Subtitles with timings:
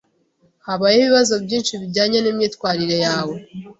[0.65, 3.35] Habayeho ibibazo byinshi bijyanye nimyitwarire yawe.